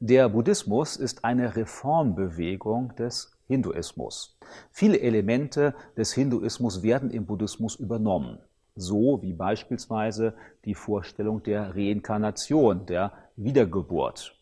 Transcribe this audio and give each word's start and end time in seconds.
Der 0.00 0.28
Buddhismus 0.28 0.96
ist 0.98 1.24
eine 1.24 1.56
Reformbewegung 1.56 2.94
des 2.96 3.32
Hinduismus. 3.48 4.36
Viele 4.70 5.00
Elemente 5.00 5.74
des 5.96 6.12
Hinduismus 6.12 6.82
werden 6.82 7.10
im 7.10 7.24
Buddhismus 7.24 7.76
übernommen, 7.76 8.38
so 8.74 9.22
wie 9.22 9.32
beispielsweise 9.32 10.34
die 10.66 10.74
Vorstellung 10.74 11.42
der 11.42 11.74
Reinkarnation, 11.74 12.84
der 12.84 13.10
Wiedergeburt. 13.36 14.38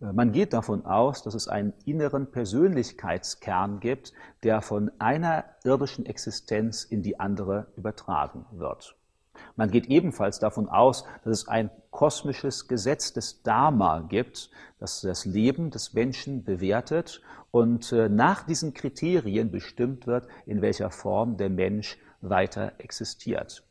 Man 0.00 0.32
geht 0.32 0.54
davon 0.54 0.86
aus, 0.86 1.22
dass 1.22 1.34
es 1.34 1.48
einen 1.48 1.74
inneren 1.84 2.30
Persönlichkeitskern 2.30 3.80
gibt, 3.80 4.14
der 4.42 4.62
von 4.62 4.90
einer 4.98 5.44
irdischen 5.64 6.06
Existenz 6.06 6.82
in 6.82 7.02
die 7.02 7.20
andere 7.20 7.66
übertragen 7.76 8.46
wird. 8.52 8.96
Man 9.56 9.70
geht 9.70 9.86
ebenfalls 9.86 10.38
davon 10.38 10.68
aus, 10.68 11.04
dass 11.24 11.40
es 11.40 11.48
ein 11.48 11.70
kosmisches 11.90 12.68
Gesetz 12.68 13.12
des 13.12 13.42
Dharma 13.42 14.00
gibt, 14.00 14.50
das 14.78 15.00
das 15.00 15.24
Leben 15.24 15.70
des 15.70 15.94
Menschen 15.94 16.44
bewertet 16.44 17.22
und 17.50 17.92
äh, 17.92 18.08
nach 18.08 18.44
diesen 18.44 18.74
Kriterien 18.74 19.50
bestimmt 19.50 20.06
wird, 20.06 20.26
in 20.46 20.60
welcher 20.60 20.90
Form 20.90 21.36
der 21.36 21.50
Mensch 21.50 21.98
weiter 22.20 22.72
existiert. 22.78 23.62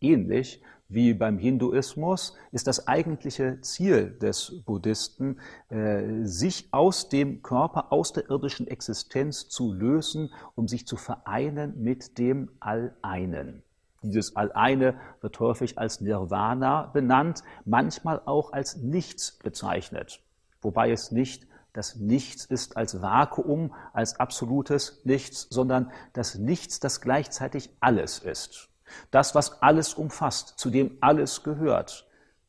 Ähnlich 0.00 0.62
wie 0.88 1.12
beim 1.12 1.38
Hinduismus 1.38 2.34
ist 2.50 2.66
das 2.66 2.88
eigentliche 2.88 3.60
Ziel 3.60 4.10
des 4.10 4.62
Buddhisten, 4.64 5.38
äh, 5.68 6.24
sich 6.24 6.68
aus 6.70 7.10
dem 7.10 7.42
Körper, 7.42 7.92
aus 7.92 8.12
der 8.12 8.30
irdischen 8.30 8.66
Existenz 8.66 9.48
zu 9.48 9.72
lösen, 9.72 10.32
um 10.54 10.66
sich 10.66 10.86
zu 10.86 10.96
vereinen 10.96 11.82
mit 11.82 12.18
dem 12.18 12.50
All-Einen. 12.60 13.62
Dieses 14.02 14.36
Alleine 14.36 14.94
wird 15.20 15.40
häufig 15.40 15.78
als 15.78 16.00
Nirvana 16.00 16.86
benannt, 16.86 17.42
manchmal 17.64 18.22
auch 18.26 18.52
als 18.52 18.76
Nichts 18.76 19.38
bezeichnet, 19.38 20.22
wobei 20.60 20.92
es 20.92 21.10
nicht 21.10 21.48
das 21.72 21.96
Nichts 21.96 22.44
ist 22.44 22.76
als 22.76 23.02
Vakuum, 23.02 23.74
als 23.92 24.18
absolutes 24.18 25.04
Nichts, 25.04 25.48
sondern 25.50 25.92
das 26.12 26.36
Nichts, 26.36 26.80
das 26.80 27.00
gleichzeitig 27.00 27.70
alles 27.80 28.18
ist. 28.20 28.68
Das, 29.10 29.34
was 29.34 29.60
alles 29.62 29.94
umfasst, 29.94 30.58
zu 30.58 30.70
dem 30.70 30.96
alles 31.00 31.42
gehört. 31.42 32.08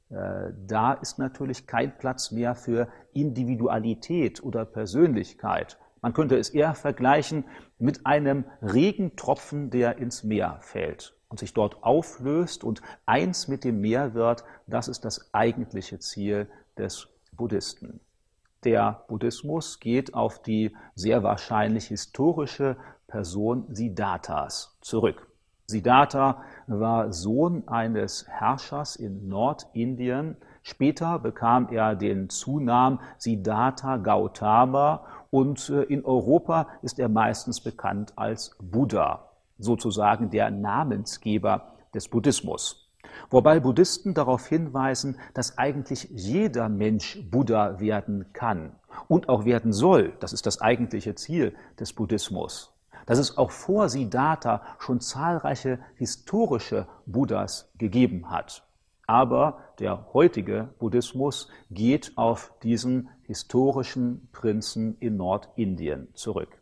Äh, 0.10 0.54
da 0.66 0.94
ist 0.94 1.20
natürlich 1.20 1.68
kein 1.68 1.98
Platz 1.98 2.32
mehr 2.32 2.56
für 2.56 2.88
Individualität 3.14 4.42
oder 4.42 4.66
Persönlichkeit. 4.66 5.78
Man 6.02 6.14
könnte 6.14 6.38
es 6.38 6.50
eher 6.50 6.74
vergleichen 6.76 7.44
mit 7.78 8.06
einem 8.06 8.46
Regentropfen, 8.62 9.70
der 9.70 9.98
ins 9.98 10.24
Meer 10.24 10.60
fällt 10.62 11.19
und 11.30 11.40
sich 11.40 11.54
dort 11.54 11.84
auflöst 11.84 12.64
und 12.64 12.82
eins 13.06 13.48
mit 13.48 13.64
dem 13.64 13.82
Meer 13.82 14.14
wird, 14.14 14.44
das 14.68 14.88
ist 14.88 15.06
das 15.06 15.34
eigentliche 15.34 16.00
Ziel 16.00 16.50
des 16.78 17.08
Buddhisten. 17.32 18.00
Der 18.66 19.04
Buddhismus 19.08 19.80
geht 19.80 20.14
auf 20.14 20.42
die 20.42 20.76
sehr 20.96 21.24
wahrscheinlich 21.24 21.88
historische 21.88 22.76
Person 23.08 23.66
Siddharthas 23.70 24.78
zurück. 24.82 25.28
Siddhartha 25.68 26.42
war 26.68 27.14
Sohn 27.14 27.68
eines 27.68 28.28
Herrschers 28.28 28.96
in 28.96 29.30
Nordindien. 29.30 30.36
Später 30.64 31.20
bekam 31.20 31.70
er 31.70 31.96
den 31.96 32.30
Zunamen 32.30 33.00
Siddhartha 33.18 33.98
Gautama 33.98 35.06
und 35.30 35.70
äh, 35.70 35.84
in 35.84 36.04
Europa 36.04 36.68
ist 36.82 37.00
er 37.00 37.08
meistens 37.08 37.62
bekannt 37.62 38.14
als 38.16 38.58
Buddha 38.60 39.29
sozusagen 39.60 40.30
der 40.30 40.50
Namensgeber 40.50 41.74
des 41.94 42.08
Buddhismus. 42.08 42.90
Wobei 43.30 43.60
Buddhisten 43.60 44.14
darauf 44.14 44.48
hinweisen, 44.48 45.18
dass 45.34 45.58
eigentlich 45.58 46.10
jeder 46.12 46.70
Mensch 46.70 47.20
Buddha 47.30 47.80
werden 47.80 48.34
kann 48.34 48.76
und 49.08 49.30
auch 49.30 49.46
werden 49.46 49.74
soll. 49.74 50.14
Das 50.20 50.34
ist 50.34 50.46
das 50.46 50.62
eigentliche 50.62 51.16
Ziel 51.16 51.56
des 51.80 51.94
Buddhismus. 51.94 52.74
Dass 53.06 53.20
es 53.20 53.38
auch 53.38 53.52
vor 53.52 53.90
Siddhartha 53.90 54.62
schon 54.80 55.00
zahlreiche 55.00 55.80
historische 55.96 56.88
Buddhas 57.06 57.72
gegeben 57.78 58.30
hat. 58.30 58.64
Aber 59.08 59.60
der 59.80 60.14
heutige 60.14 60.70
Buddhismus 60.78 61.50
geht 61.72 62.14
auf 62.16 62.54
diesen 62.62 63.10
historischen 63.24 64.30
Prinzen 64.32 64.98
in 65.00 65.18
Nordindien 65.18 66.10
zurück. 66.14 66.59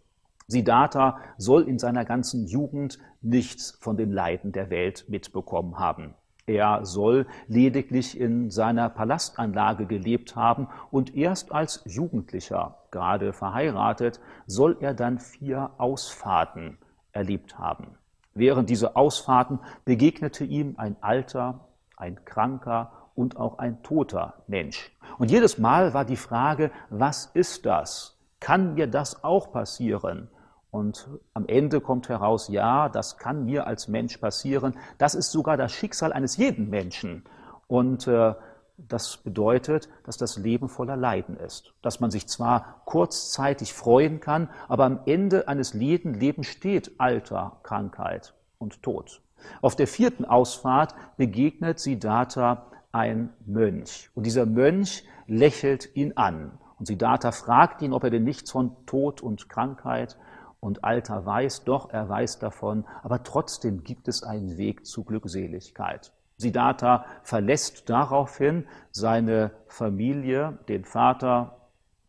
Siddhartha 0.50 1.20
soll 1.38 1.64
in 1.64 1.78
seiner 1.78 2.06
ganzen 2.06 2.48
Jugend 2.48 3.00
nichts 3.22 3.78
von 3.82 3.98
den 3.98 4.14
Leiden 4.14 4.54
der 4.54 4.70
Welt 4.70 5.06
mitbekommen 5.10 5.78
haben. 5.78 6.14
Er 6.46 6.86
soll 6.86 7.28
lediglich 7.48 8.18
in 8.18 8.50
seiner 8.50 8.90
Palastanlage 8.90 9.86
gelebt 9.86 10.38
haben 10.38 10.70
und 10.90 11.14
erst 11.18 11.52
als 11.52 11.84
Jugendlicher, 11.84 12.78
gerade 12.92 13.34
verheiratet, 13.34 14.22
soll 14.46 14.78
er 14.80 14.94
dann 14.94 15.20
vier 15.20 15.72
Ausfahrten 15.78 16.78
erlebt 17.12 17.60
haben. 17.60 17.98
Während 18.34 18.70
dieser 18.70 18.96
Ausfahrten 18.96 19.60
begegnete 19.84 20.46
ihm 20.46 20.76
ein 20.78 20.96
alter, 21.02 21.68
ein 21.98 22.24
kranker 22.24 22.94
und 23.16 23.36
auch 23.36 23.58
ein 23.58 23.84
toter 23.84 24.36
Mensch. 24.48 24.96
Und 25.18 25.30
jedes 25.30 25.58
Mal 25.58 25.94
war 25.94 26.06
die 26.06 26.16
Frage, 26.16 26.72
was 26.90 27.26
ist 27.26 27.66
das? 27.66 28.18
Kann 28.40 28.76
mir 28.76 28.88
das 28.88 29.26
auch 29.26 29.52
passieren? 29.52 30.30
Und 30.78 31.10
am 31.34 31.48
Ende 31.48 31.82
kommt 31.82 32.08
heraus, 32.08 32.50
ja, 32.50 32.88
das 32.88 33.18
kann 33.18 33.46
mir 33.46 33.66
als 33.66 33.88
Mensch 33.88 34.18
passieren. 34.18 34.76
Das 35.00 35.16
ist 35.16 35.32
sogar 35.32 35.58
das 35.58 35.72
Schicksal 35.72 36.14
eines 36.14 36.38
jeden 36.38 36.70
Menschen. 36.70 37.24
Und 37.66 38.06
äh, 38.06 38.36
das 38.78 39.18
bedeutet, 39.18 39.90
dass 40.04 40.18
das 40.18 40.38
Leben 40.38 40.70
voller 40.70 40.96
Leiden 40.96 41.36
ist. 41.36 41.74
Dass 41.82 42.00
man 42.00 42.12
sich 42.12 42.28
zwar 42.28 42.84
kurzzeitig 42.86 43.74
freuen 43.74 44.20
kann, 44.20 44.52
aber 44.68 44.86
am 44.86 45.00
Ende 45.08 45.48
eines 45.48 45.74
jeden 45.74 46.14
Lebens 46.14 46.46
steht 46.46 46.92
Alter, 47.00 47.58
Krankheit 47.64 48.36
und 48.60 48.84
Tod. 48.84 49.24
Auf 49.64 49.76
der 49.76 49.88
vierten 49.88 50.26
Ausfahrt 50.26 50.94
begegnet 51.18 51.80
Siddhartha 51.80 52.68
ein 52.92 53.34
Mönch. 53.48 54.12
Und 54.14 54.28
dieser 54.28 54.46
Mönch 54.46 55.06
lächelt 55.26 55.96
ihn 55.96 56.14
an. 56.18 56.52
Und 56.78 56.86
Siddhartha 56.86 57.32
fragt 57.32 57.82
ihn, 57.82 57.94
ob 57.94 58.04
er 58.04 58.12
denn 58.12 58.24
nichts 58.24 58.52
von 58.52 58.76
Tod 58.86 59.22
und 59.22 59.50
Krankheit 59.50 60.18
und 60.60 60.84
Alter 60.84 61.26
weiß, 61.26 61.64
doch 61.64 61.90
er 61.90 62.10
weiß 62.10 62.40
davon, 62.40 62.86
aber 63.04 63.24
trotzdem 63.24 63.84
gibt 63.84 64.08
es 64.08 64.24
einen 64.24 64.58
Weg 64.58 64.86
zu 64.86 65.04
Glückseligkeit. 65.04 66.12
Siddhartha 66.38 67.06
verlässt 67.24 67.90
daraufhin 67.90 68.66
seine 68.92 69.52
Familie, 69.68 70.60
den 70.68 70.86
Vater, 70.86 71.58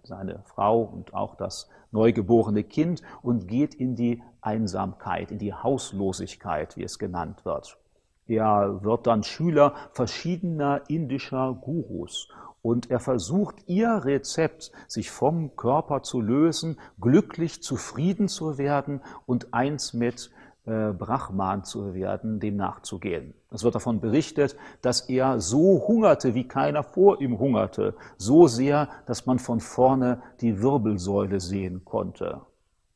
seine 0.03 0.43
Frau 0.45 0.83
und 0.83 1.15
auch 1.15 1.35
das 1.35 1.69
neugeborene 1.93 2.65
Kind 2.65 3.03
und 3.23 3.49
geht 3.49 3.75
in 3.75 3.97
die 3.97 4.23
Einsamkeit, 4.41 5.31
in 5.31 5.39
die 5.39 5.55
Hauslosigkeit, 5.55 6.77
wie 6.77 6.85
es 6.85 6.99
genannt 6.99 7.45
wird. 7.45 7.79
Er 8.27 8.85
wird 8.85 9.07
dann 9.07 9.23
Schüler 9.23 9.75
verschiedener 9.93 10.83
indischer 10.89 11.57
Gurus 11.59 12.29
und 12.63 12.91
er 12.91 13.01
versucht 13.01 13.57
ihr 13.67 14.05
Rezept, 14.05 14.73
sich 14.87 15.11
vom 15.11 15.57
Körper 15.57 16.03
zu 16.03 16.21
lösen, 16.21 16.79
glücklich 17.01 17.63
zufrieden 17.63 18.29
zu 18.29 18.59
werden 18.59 19.01
und 19.27 19.55
eins 19.55 19.93
mit 19.95 20.31
äh, 20.67 20.93
Brahman 20.93 21.65
zu 21.65 21.95
werden, 21.95 22.41
dem 22.41 22.57
nachzugehen. 22.57 23.33
Es 23.51 23.65
wird 23.65 23.75
davon 23.75 24.01
berichtet, 24.01 24.57
dass 24.83 25.09
er 25.09 25.41
so 25.41 25.87
hungerte, 25.89 26.35
wie 26.35 26.47
keiner 26.47 26.83
vor 26.83 27.21
ihm 27.21 27.39
hungerte, 27.39 27.95
so 28.19 28.49
sehr, 28.49 28.89
dass 29.07 29.25
man 29.25 29.39
von 29.39 29.61
vorne 29.61 30.21
die 30.41 30.61
Wirbelsäule 30.61 31.41
sehen 31.41 31.85
konnte. 31.85 32.43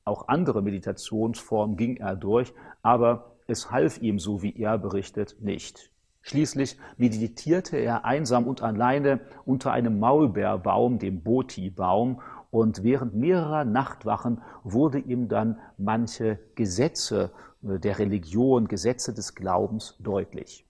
Auch 0.05 0.29
andere 0.29 0.61
Meditationsformen 0.61 1.77
ging 1.77 1.97
er 1.97 2.17
durch, 2.17 2.53
aber 2.83 3.37
es 3.47 3.71
half 3.71 4.03
ihm, 4.03 4.19
so 4.19 4.43
wie 4.43 4.55
er 4.61 4.77
berichtet, 4.77 5.37
nicht. 5.41 5.92
Schließlich 6.23 6.79
meditierte 6.97 7.77
er 7.77 8.05
einsam 8.05 8.47
und 8.47 8.63
alleine 8.63 9.21
unter 9.45 9.73
einem 9.73 9.99
Maulbeerbaum, 9.99 10.99
dem 10.99 11.23
Boti-Baum, 11.23 12.21
und 12.51 12.83
während 12.85 13.15
mehrerer 13.15 13.65
Nachtwachen 13.65 14.43
wurde 14.63 14.99
ihm 14.99 15.29
dann 15.29 15.59
manche 15.79 16.39
Gesetze 16.55 17.33
äh, 17.65 17.79
der 17.79 17.99
Religion, 17.99 18.69
Gesetze 18.69 19.15
des 19.15 19.35
Glaubens 19.35 19.97
deutlich. 20.01 20.67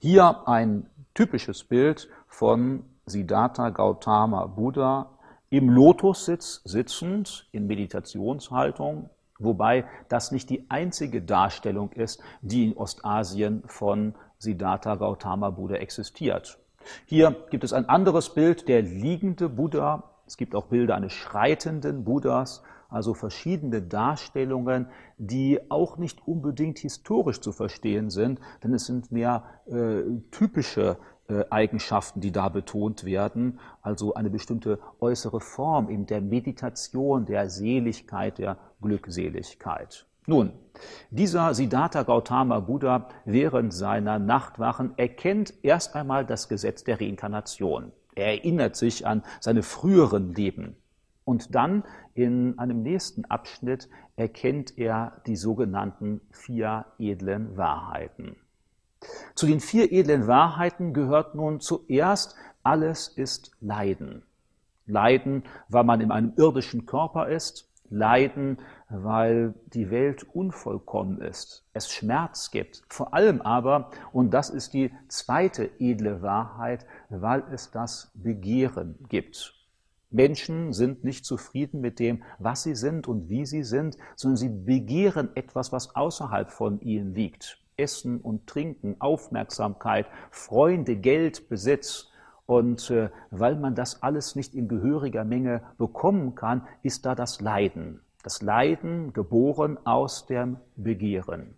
Hier 0.00 0.46
ein 0.46 0.86
typisches 1.14 1.64
Bild 1.64 2.08
von 2.26 2.84
Siddhartha 3.06 3.70
Gautama 3.70 4.46
Buddha 4.46 5.18
im 5.48 5.68
Lotussitz 5.70 6.60
sitzend 6.64 7.48
in 7.52 7.66
Meditationshaltung, 7.66 9.10
wobei 9.38 9.84
das 10.08 10.30
nicht 10.30 10.50
die 10.50 10.70
einzige 10.70 11.22
Darstellung 11.22 11.90
ist, 11.92 12.22
die 12.42 12.66
in 12.66 12.76
Ostasien 12.76 13.62
von 13.66 14.14
Siddhartha 14.42 14.96
Gautama 14.96 15.50
Buddha 15.50 15.76
existiert. 15.76 16.58
Hier 17.06 17.36
gibt 17.50 17.62
es 17.62 17.72
ein 17.72 17.88
anderes 17.88 18.34
Bild, 18.34 18.66
der 18.66 18.82
liegende 18.82 19.48
Buddha. 19.48 20.02
Es 20.26 20.36
gibt 20.36 20.56
auch 20.56 20.66
Bilder 20.66 20.96
eines 20.96 21.12
schreitenden 21.12 22.02
Buddhas, 22.02 22.64
also 22.88 23.14
verschiedene 23.14 23.82
Darstellungen, 23.82 24.88
die 25.16 25.60
auch 25.70 25.96
nicht 25.96 26.26
unbedingt 26.26 26.80
historisch 26.80 27.40
zu 27.40 27.52
verstehen 27.52 28.10
sind, 28.10 28.40
denn 28.64 28.74
es 28.74 28.86
sind 28.86 29.12
mehr 29.12 29.44
äh, 29.66 30.02
typische 30.32 30.98
äh, 31.28 31.44
Eigenschaften, 31.50 32.20
die 32.20 32.32
da 32.32 32.48
betont 32.48 33.04
werden, 33.04 33.60
also 33.80 34.14
eine 34.14 34.28
bestimmte 34.28 34.80
äußere 35.00 35.40
Form 35.40 35.88
in 35.88 36.06
der 36.06 36.20
Meditation, 36.20 37.26
der 37.26 37.48
Seligkeit, 37.48 38.38
der 38.38 38.58
Glückseligkeit. 38.80 40.04
Nun, 40.26 40.52
dieser 41.10 41.52
Siddhartha 41.52 42.04
Gautama 42.04 42.60
Buddha 42.60 43.08
während 43.24 43.74
seiner 43.74 44.20
Nachtwachen 44.20 44.96
erkennt 44.96 45.52
erst 45.62 45.96
einmal 45.96 46.24
das 46.24 46.48
Gesetz 46.48 46.84
der 46.84 47.00
Reinkarnation. 47.00 47.92
Er 48.14 48.26
erinnert 48.26 48.76
sich 48.76 49.06
an 49.06 49.22
seine 49.40 49.62
früheren 49.62 50.34
Leben. 50.34 50.76
Und 51.24 51.54
dann 51.54 51.84
in 52.14 52.58
einem 52.58 52.82
nächsten 52.82 53.24
Abschnitt 53.24 53.88
erkennt 54.16 54.78
er 54.78 55.20
die 55.26 55.36
sogenannten 55.36 56.20
vier 56.30 56.86
edlen 56.98 57.56
Wahrheiten. 57.56 58.36
Zu 59.34 59.46
den 59.46 59.60
vier 59.60 59.90
edlen 59.92 60.28
Wahrheiten 60.28 60.92
gehört 60.92 61.34
nun 61.34 61.60
zuerst, 61.60 62.36
alles 62.62 63.08
ist 63.08 63.50
Leiden. 63.60 64.22
Leiden, 64.86 65.44
weil 65.68 65.84
man 65.84 66.00
in 66.00 66.12
einem 66.12 66.32
irdischen 66.36 66.86
Körper 66.86 67.28
ist, 67.28 67.71
Leiden, 67.92 68.58
weil 68.88 69.54
die 69.66 69.90
Welt 69.90 70.24
unvollkommen 70.24 71.20
ist, 71.20 71.68
es 71.74 71.92
Schmerz 71.92 72.50
gibt. 72.50 72.82
Vor 72.88 73.14
allem 73.14 73.42
aber, 73.42 73.90
und 74.12 74.32
das 74.32 74.50
ist 74.50 74.72
die 74.72 74.90
zweite 75.08 75.70
edle 75.78 76.22
Wahrheit, 76.22 76.86
weil 77.10 77.44
es 77.52 77.70
das 77.70 78.10
Begehren 78.14 78.98
gibt. 79.08 79.54
Menschen 80.10 80.72
sind 80.72 81.04
nicht 81.04 81.24
zufrieden 81.24 81.80
mit 81.80 81.98
dem, 81.98 82.22
was 82.38 82.62
sie 82.62 82.74
sind 82.74 83.08
und 83.08 83.28
wie 83.30 83.46
sie 83.46 83.62
sind, 83.62 83.96
sondern 84.16 84.36
sie 84.36 84.50
begehren 84.50 85.30
etwas, 85.34 85.72
was 85.72 85.94
außerhalb 85.94 86.50
von 86.50 86.80
ihnen 86.80 87.14
liegt. 87.14 87.58
Essen 87.76 88.20
und 88.20 88.46
Trinken, 88.46 88.96
Aufmerksamkeit, 89.00 90.06
Freunde, 90.30 90.96
Geld, 90.96 91.48
Besitz. 91.48 92.11
Und 92.46 92.90
äh, 92.90 93.10
weil 93.30 93.56
man 93.56 93.74
das 93.74 94.02
alles 94.02 94.36
nicht 94.36 94.54
in 94.54 94.68
gehöriger 94.68 95.24
Menge 95.24 95.62
bekommen 95.78 96.34
kann, 96.34 96.66
ist 96.82 97.06
da 97.06 97.14
das 97.14 97.40
Leiden. 97.40 98.00
Das 98.22 98.42
Leiden 98.42 99.12
geboren 99.12 99.78
aus 99.84 100.26
dem 100.26 100.56
Begehren. 100.76 101.54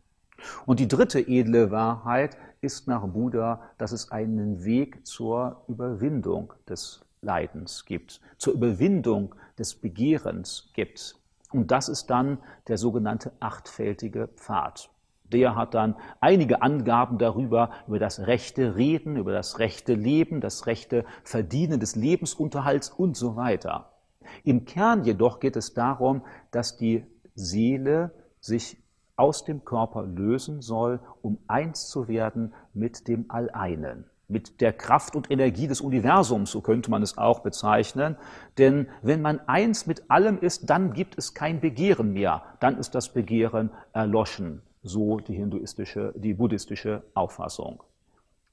Und 0.67 0.81
die 0.81 0.89
dritte 0.89 1.21
edle 1.21 1.71
Wahrheit 1.71 2.37
ist 2.61 2.89
nach 2.89 3.07
Buddha, 3.07 3.63
dass 3.79 3.93
es 3.93 4.11
einen 4.11 4.65
Weg 4.65 5.07
zur 5.07 5.63
Überwindung 5.69 6.53
des 6.69 7.05
Leidens 7.21 7.85
gibt, 7.85 8.21
zur 8.39 8.55
Überwindung 8.55 9.35
des 9.59 9.75
Begehrens 9.75 10.71
gibt. 10.75 11.17
Und 11.53 11.71
das 11.71 11.89
ist 11.89 12.07
dann 12.11 12.39
der 12.69 12.79
sogenannte 12.79 13.33
achtfältige 13.41 14.29
Pfad. 14.29 14.91
Der 15.35 15.57
hat 15.57 15.75
dann 15.75 15.97
einige 16.21 16.63
Angaben 16.63 17.19
darüber, 17.19 17.71
über 17.89 17.99
das 17.99 18.29
rechte 18.29 18.77
Reden, 18.77 19.17
über 19.17 19.33
das 19.33 19.59
rechte 19.59 19.95
Leben, 19.95 20.41
das 20.41 20.69
rechte 20.69 21.05
Verdienen 21.25 21.81
des 21.81 21.97
Lebensunterhalts 21.97 22.89
und 22.89 23.17
so 23.17 23.35
weiter. 23.35 23.91
Im 24.45 24.65
Kern 24.65 25.03
jedoch 25.03 25.41
geht 25.41 25.57
es 25.57 25.75
darum, 25.75 26.23
dass 26.53 26.77
die 26.77 27.05
Seele 27.35 28.13
sich 28.39 28.81
aus 29.17 29.45
dem 29.45 29.65
Körper 29.65 30.05
lösen 30.05 30.63
soll, 30.63 31.01
um 31.21 31.39
eins 31.49 31.89
zu 31.89 32.07
werden 32.07 32.55
mit 32.73 33.09
dem 33.09 33.29
Alleinen, 33.29 34.05
mit 34.29 34.61
der 34.61 34.73
Kraft 34.73 35.17
und 35.17 35.33
Energie 35.33 35.67
des 35.67 35.81
Universums, 35.81 36.53
so 36.53 36.61
könnte 36.61 36.93
man 36.93 37.03
es 37.03 37.19
auch 37.19 37.41
bezeichnen. 37.41 38.17
Denn 38.57 38.87
wenn 39.03 39.21
man 39.21 39.41
eins 39.49 39.87
mit 39.89 40.13
allem 40.13 40.39
ist, 40.39 40.71
dann 40.71 40.93
gibt 40.93 41.19
es 41.19 41.35
kein 41.35 41.61
Begehren 41.61 42.13
mehr, 42.13 42.43
dann 42.61 42.79
ist 42.79 42.95
das 42.95 43.13
Begehren 43.13 43.71
erloschen 43.93 44.63
so 44.85 45.19
die 45.19 45.35
hinduistische, 45.35 46.13
die 46.17 46.35
buddhistische 46.35 47.03
Auffassung. 47.15 47.83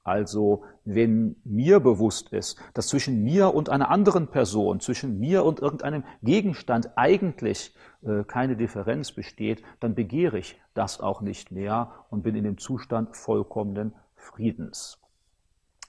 Also 0.04 0.64
wenn 0.84 1.36
mir 1.44 1.78
bewusst 1.78 2.32
ist, 2.32 2.58
dass 2.74 2.88
zwischen 2.88 3.22
mir 3.22 3.54
und 3.54 3.68
einer 3.68 3.88
anderen 3.88 4.26
Person, 4.26 4.80
zwischen 4.80 5.20
mir 5.20 5.44
und 5.44 5.60
irgendeinem 5.60 6.02
Gegenstand 6.22 6.90
eigentlich 6.96 7.72
äh, 8.02 8.24
keine 8.24 8.56
Differenz 8.56 9.12
besteht, 9.12 9.62
dann 9.78 9.94
begehre 9.94 10.38
ich 10.38 10.60
das 10.74 10.98
auch 10.98 11.20
nicht 11.20 11.52
mehr 11.52 11.92
und 12.10 12.22
bin 12.22 12.34
in 12.34 12.42
dem 12.42 12.58
Zustand 12.58 13.16
vollkommenen 13.16 13.94
Friedens. 14.16 14.98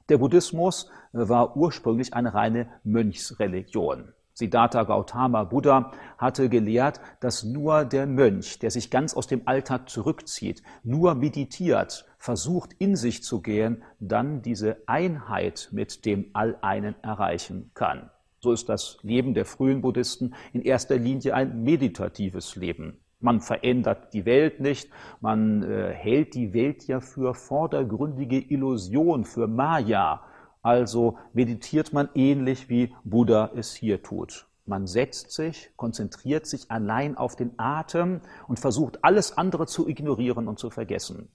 Der 0.10 0.20
Buddhismus 0.20 0.92
äh, 1.14 1.28
war 1.28 1.58
ursprünglich 1.58 2.14
eine 2.14 2.36
reine 2.36 2.68
Mönchsreligion. 2.84 4.14
Siddhartha 4.36 4.84
Gautama 4.84 5.44
Buddha 5.44 5.92
hatte 6.18 6.50
gelehrt, 6.50 7.00
dass 7.20 7.44
nur 7.44 7.86
der 7.86 8.08
Mönch, 8.08 8.58
der 8.58 8.72
sich 8.72 8.90
ganz 8.90 9.14
aus 9.14 9.28
dem 9.28 9.44
Alltag 9.48 9.90
zurückzieht, 9.90 10.64
nur 10.84 11.14
meditiert, 11.14 12.06
versucht 12.18 12.74
in 12.80 12.96
sich 12.96 13.24
zu 13.24 13.42
gehen, 13.42 13.84
dann 14.00 14.42
diese 14.42 14.78
Einheit 14.88 15.70
mit 15.72 16.06
dem 16.06 16.32
Alleinen 16.34 16.96
erreichen 17.04 17.70
kann. 17.76 18.10
So 18.40 18.52
ist 18.52 18.70
das 18.70 18.98
Leben 19.04 19.36
der 19.36 19.46
frühen 19.46 19.82
Buddhisten 19.82 20.34
in 20.52 20.64
erster 20.64 20.98
Linie 20.98 21.36
ein 21.36 21.64
meditatives 21.64 22.56
Leben. 22.56 22.98
Man 23.20 23.40
verändert 23.40 24.14
die 24.14 24.26
Welt 24.26 24.60
nicht, 24.60 24.90
man 25.22 25.64
äh, 25.64 25.94
hält 25.94 26.34
die 26.34 26.54
Welt 26.54 26.88
ja 26.88 27.00
für 27.00 27.34
vordergründige 27.36 28.38
Illusion, 28.38 29.24
für 29.24 29.48
Maya, 29.48 30.26
also 30.64 31.18
meditiert 31.34 31.94
man 31.94 32.10
ähnlich 32.16 32.70
wie 32.70 32.96
Buddha 33.04 33.52
es 33.56 33.74
hier 33.74 34.02
tut. 34.02 34.48
Man 34.66 34.88
setzt 34.88 35.32
sich, 35.32 35.72
konzentriert 35.76 36.48
sich 36.48 36.72
allein 36.72 37.18
auf 37.18 37.36
den 37.36 37.52
Atem 37.58 38.22
und 38.48 38.60
versucht 38.60 39.04
alles 39.04 39.38
andere 39.38 39.68
zu 39.68 39.90
ignorieren 39.90 40.48
und 40.48 40.58
zu 40.58 40.70
vergessen. 40.70 41.28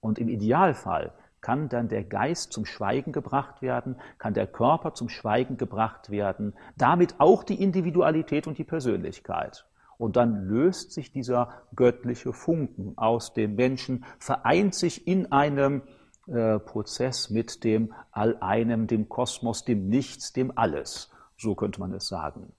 Und 0.00 0.18
im 0.18 0.28
Idealfall 0.28 1.12
kann 1.40 1.70
dann 1.70 1.88
der 1.88 2.04
Geist 2.04 2.52
zum 2.52 2.66
Schweigen 2.66 3.12
gebracht 3.12 3.62
werden, 3.62 3.96
kann 4.18 4.34
der 4.34 4.46
Körper 4.46 4.92
zum 4.92 5.08
Schweigen 5.08 5.56
gebracht 5.56 6.10
werden, 6.10 6.52
damit 6.76 7.16
auch 7.18 7.42
die 7.42 7.62
Individualität 7.62 8.46
und 8.46 8.58
die 8.58 8.64
Persönlichkeit. 8.64 9.64
Und 9.96 10.16
dann 10.16 10.46
löst 10.46 10.92
sich 10.92 11.12
dieser 11.12 11.52
göttliche 11.74 12.32
Funken 12.32 12.92
aus 12.96 13.32
dem 13.32 13.54
Menschen, 13.54 14.04
vereint 14.18 14.74
sich 14.74 15.06
in 15.06 15.32
einem 15.32 15.82
äh, 16.26 16.58
Prozess 16.58 17.30
mit 17.30 17.64
dem 17.64 17.92
All-Einem, 18.12 18.86
dem 18.86 19.08
Kosmos, 19.08 19.64
dem 19.64 19.88
Nichts, 19.88 20.32
dem 20.32 20.56
Alles. 20.56 21.10
So 21.36 21.54
könnte 21.54 21.80
man 21.80 21.92
es 21.92 22.06
sagen. 22.06 22.52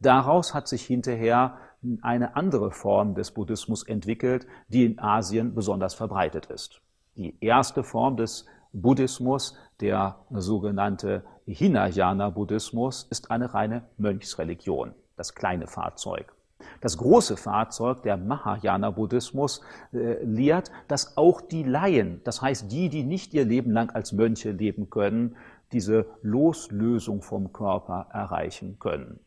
Daraus 0.00 0.54
hat 0.54 0.66
sich 0.68 0.84
hinterher 0.84 1.58
eine 2.02 2.34
andere 2.34 2.72
Form 2.72 3.14
des 3.14 3.30
Buddhismus 3.30 3.84
entwickelt, 3.84 4.46
die 4.68 4.84
in 4.84 4.98
Asien 4.98 5.54
besonders 5.54 5.94
verbreitet 5.94 6.46
ist. 6.46 6.80
Die 7.16 7.36
erste 7.40 7.84
Form 7.84 8.16
des 8.16 8.46
Buddhismus, 8.72 9.56
der 9.80 10.16
sogenannte 10.30 11.24
Hinayana-Buddhismus, 11.46 13.06
ist 13.10 13.30
eine 13.30 13.54
reine 13.54 13.82
Mönchsreligion, 13.96 14.94
das 15.16 15.34
kleine 15.34 15.66
Fahrzeug. 15.66 16.34
Das 16.80 16.96
große 16.96 17.36
Fahrzeug, 17.36 18.02
der 18.02 18.16
Mahayana-Buddhismus, 18.16 19.62
äh, 19.92 20.22
lehrt, 20.24 20.70
dass 20.88 21.16
auch 21.16 21.40
die 21.40 21.62
Laien, 21.62 22.20
das 22.24 22.42
heißt 22.42 22.70
die, 22.70 22.88
die 22.88 23.04
nicht 23.04 23.34
ihr 23.34 23.44
Leben 23.44 23.70
lang 23.70 23.90
als 23.90 24.12
Mönche 24.12 24.50
leben 24.52 24.90
können, 24.90 25.36
diese 25.72 26.06
Loslösung 26.22 27.22
vom 27.22 27.52
Körper 27.52 28.08
erreichen 28.12 28.78
können. 28.78 29.20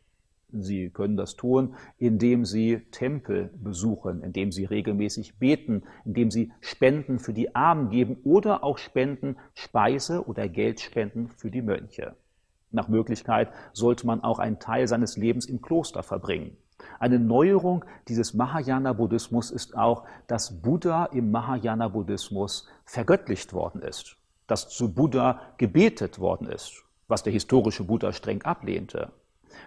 Sie 0.53 0.89
können 0.89 1.15
das 1.15 1.35
tun, 1.35 1.75
indem 1.97 2.43
Sie 2.45 2.81
Tempel 2.91 3.51
besuchen, 3.55 4.21
indem 4.21 4.51
Sie 4.51 4.65
regelmäßig 4.65 5.39
beten, 5.39 5.83
indem 6.03 6.29
Sie 6.29 6.51
Spenden 6.59 7.19
für 7.19 7.31
die 7.31 7.55
Armen 7.55 7.89
geben 7.89 8.17
oder 8.23 8.63
auch 8.63 8.77
Spenden, 8.77 9.37
Speise 9.53 10.25
oder 10.25 10.49
Geldspenden 10.49 11.29
für 11.29 11.51
die 11.51 11.61
Mönche. 11.61 12.15
Nach 12.71 12.87
Möglichkeit 12.87 13.49
sollte 13.73 14.05
man 14.05 14.21
auch 14.23 14.39
einen 14.39 14.59
Teil 14.59 14.87
seines 14.87 15.15
Lebens 15.17 15.45
im 15.45 15.61
Kloster 15.61 16.03
verbringen. 16.03 16.57
Eine 16.99 17.19
Neuerung 17.19 17.85
dieses 18.07 18.33
Mahayana-Buddhismus 18.33 19.51
ist 19.51 19.77
auch, 19.77 20.03
dass 20.27 20.61
Buddha 20.61 21.05
im 21.05 21.31
Mahayana-Buddhismus 21.31 22.67
vergöttlicht 22.85 23.53
worden 23.53 23.81
ist, 23.81 24.17
dass 24.47 24.69
zu 24.69 24.93
Buddha 24.93 25.39
gebetet 25.57 26.19
worden 26.19 26.47
ist, 26.47 26.83
was 27.07 27.23
der 27.23 27.33
historische 27.33 27.83
Buddha 27.83 28.13
streng 28.13 28.41
ablehnte, 28.43 29.11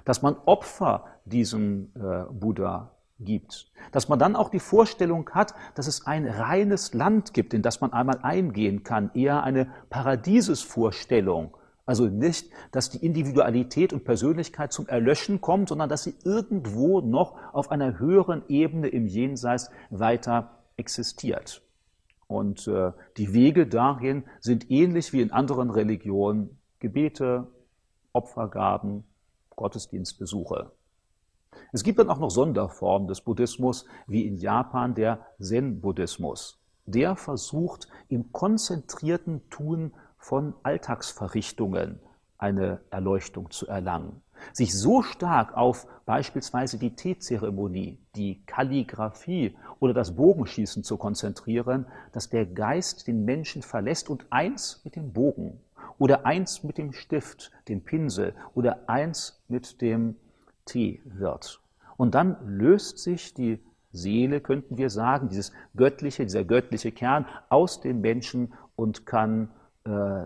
dass 0.05 0.23
man 0.23 0.37
Opfer 0.45 1.05
diesem 1.25 1.91
äh, 1.95 2.25
Buddha 2.33 2.91
gibt, 3.21 3.71
dass 3.93 4.09
man 4.09 4.19
dann 4.19 4.37
auch 4.37 4.51
die 4.51 4.61
Vorstellung 4.61 5.31
hat, 5.31 5.55
dass 5.75 5.87
es 5.87 6.07
ein 6.07 6.27
reines 6.27 6.95
Land 6.95 7.33
gibt, 7.33 7.55
in 7.55 7.63
das 7.63 7.81
man 7.81 7.93
einmal 7.93 8.19
eingehen 8.23 8.83
kann, 8.83 9.11
eher 9.15 9.43
eine 9.45 9.69
Paradiesesvorstellung, 9.91 11.57
also 11.87 12.07
nicht, 12.07 12.51
dass 12.73 12.91
die 12.91 13.05
Individualität 13.05 13.93
und 13.93 14.05
Persönlichkeit 14.05 14.73
zum 14.73 14.89
Erlöschen 14.89 15.41
kommt, 15.41 15.69
sondern 15.69 15.89
dass 15.89 16.05
sie 16.05 16.15
irgendwo 16.25 17.01
noch 17.01 17.37
auf 17.53 17.71
einer 17.71 17.99
höheren 17.99 18.43
Ebene 18.49 18.89
im 18.89 19.07
Jenseits 19.07 19.71
weiter 19.91 20.63
existiert. 20.77 21.63
Und 22.27 22.67
äh, 22.69 22.93
die 23.19 23.35
Wege 23.35 23.67
dahin 23.67 24.25
sind 24.41 24.71
ähnlich 24.71 25.13
wie 25.13 25.21
in 25.21 25.31
anderen 25.31 25.71
Religionen 25.71 26.59
Gebete, 26.79 27.49
Opfergaben, 28.13 29.05
Gottesdienstbesuche. 29.57 30.71
Es 31.73 31.83
gibt 31.83 31.99
dann 31.99 32.11
auch 32.11 32.19
noch 32.19 32.31
Sonderformen 32.31 33.09
des 33.09 33.21
Buddhismus, 33.21 33.85
wie 34.07 34.27
in 34.27 34.39
Japan 34.39 34.95
der 34.95 35.27
Zen-Buddhismus. 35.39 36.59
Der 36.87 37.17
versucht 37.17 37.89
im 38.09 38.33
konzentrierten 38.33 39.49
Tun 39.51 39.93
von 40.25 40.55
Alltagsverrichtungen 40.63 42.01
eine 42.39 42.81
Erleuchtung 42.89 43.51
zu 43.51 43.67
erlangen. 43.69 44.23
Sich 44.55 44.75
so 44.75 45.03
stark 45.03 45.55
auf 45.55 45.87
beispielsweise 46.07 46.79
die 46.79 46.97
Teezeremonie, 46.97 47.99
die 48.17 48.43
Kalligraphie 48.47 49.55
oder 49.81 49.93
das 49.93 50.17
Bogenschießen 50.17 50.83
zu 50.83 50.97
konzentrieren, 50.97 51.85
dass 52.13 52.31
der 52.31 52.47
Geist 52.47 53.07
den 53.07 53.27
Menschen 53.27 53.61
verlässt 53.61 54.09
und 54.09 54.25
eins 54.31 54.81
mit 54.83 54.97
dem 54.97 55.13
Bogen 55.13 55.61
oder 55.99 56.25
eins 56.25 56.65
mit 56.65 56.79
dem 56.79 56.95
Stift, 56.95 57.53
dem 57.69 57.83
Pinsel 57.83 58.35
oder 58.55 58.89
eins 58.89 59.43
mit 59.49 59.83
dem 59.83 60.17
Tee 60.65 61.03
wird. 61.05 61.61
Und 61.99 62.15
dann 62.15 62.39
löst 62.47 62.99
sich 62.99 63.35
die 63.35 63.63
Seele, 63.93 64.41
könnten 64.41 64.79
wir 64.79 64.89
sagen, 64.89 65.29
dieses 65.29 65.53
göttliche, 65.77 66.23
dieser 66.23 66.45
göttliche 66.45 66.93
Kern 66.93 67.27
aus 67.51 67.83
dem 67.83 68.01
Menschen 68.01 68.55
und 68.75 69.05
kann 69.05 69.51
äh, 69.85 70.25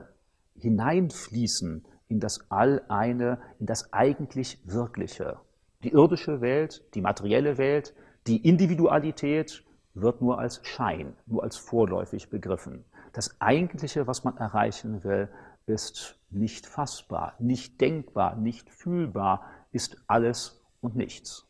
hineinfließen 0.59 1.85
in 2.09 2.21
das 2.21 2.51
All-Eine, 2.51 3.39
in 3.59 3.67
das 3.67 3.93
eigentlich 3.93 4.61
Wirkliche. 4.65 5.39
Die 5.85 5.91
irdische 5.91 6.41
Welt, 6.41 6.83
die 6.95 7.01
materielle 7.01 7.59
Welt, 7.59 7.95
die 8.27 8.49
Individualität 8.49 9.65
wird 9.95 10.21
nur 10.21 10.39
als 10.39 10.61
Schein, 10.65 11.15
nur 11.27 11.43
als 11.43 11.57
vorläufig 11.57 12.31
begriffen. 12.31 12.85
Das 13.13 13.41
Eigentliche, 13.41 14.07
was 14.07 14.25
man 14.25 14.37
erreichen 14.37 15.03
will, 15.05 15.29
ist 15.67 16.19
nicht 16.31 16.67
fassbar, 16.67 17.35
nicht 17.39 17.81
denkbar, 17.81 18.37
nicht 18.37 18.71
fühlbar, 18.71 19.45
ist 19.73 19.97
alles 20.07 20.63
und 20.81 20.97
nichts. 20.97 21.48